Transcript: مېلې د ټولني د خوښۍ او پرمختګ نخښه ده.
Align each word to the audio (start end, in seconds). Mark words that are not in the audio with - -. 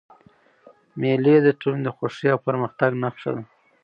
مېلې 0.99 1.35
د 1.41 1.47
ټولني 1.59 1.83
د 1.85 1.89
خوښۍ 1.97 2.27
او 2.31 2.39
پرمختګ 2.47 2.91
نخښه 3.03 3.31
ده. 3.35 3.43